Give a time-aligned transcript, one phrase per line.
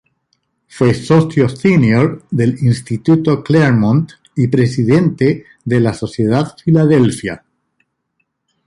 [0.67, 7.45] Fue socio senior del Instituto Claremont y presidente de la Sociedad Filadelfia.